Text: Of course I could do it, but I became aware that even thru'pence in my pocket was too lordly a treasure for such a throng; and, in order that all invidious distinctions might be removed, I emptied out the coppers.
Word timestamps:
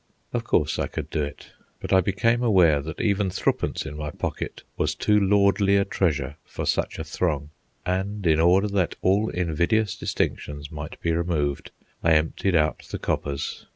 Of 0.33 0.43
course 0.45 0.79
I 0.79 0.87
could 0.87 1.11
do 1.11 1.21
it, 1.21 1.49
but 1.79 1.93
I 1.93 2.01
became 2.01 2.41
aware 2.41 2.81
that 2.81 2.99
even 2.99 3.29
thru'pence 3.29 3.85
in 3.85 3.95
my 3.95 4.09
pocket 4.09 4.63
was 4.75 4.95
too 4.95 5.19
lordly 5.19 5.77
a 5.77 5.85
treasure 5.85 6.37
for 6.43 6.65
such 6.65 6.97
a 6.97 7.03
throng; 7.03 7.51
and, 7.85 8.25
in 8.25 8.39
order 8.39 8.67
that 8.69 8.95
all 9.03 9.29
invidious 9.29 9.95
distinctions 9.95 10.71
might 10.71 10.99
be 11.01 11.11
removed, 11.11 11.69
I 12.03 12.13
emptied 12.13 12.55
out 12.55 12.81
the 12.89 12.97
coppers. 12.97 13.67